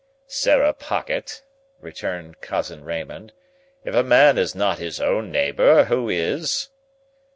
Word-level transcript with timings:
"Sarah 0.25 0.73
Pocket," 0.73 1.43
returned 1.79 2.41
Cousin 2.41 2.83
Raymond, 2.83 3.33
"if 3.85 3.93
a 3.93 4.01
man 4.01 4.39
is 4.39 4.55
not 4.55 4.79
his 4.79 4.99
own 4.99 5.29
neighbour, 5.29 5.83
who 5.83 6.09
is?" 6.09 6.69